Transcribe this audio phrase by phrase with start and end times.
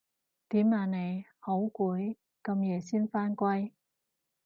[0.49, 1.25] 點啊你？
[1.37, 2.15] 好攰？
[2.43, 3.69] 咁夜先返歸